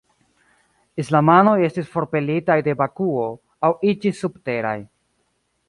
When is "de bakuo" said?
2.69-3.29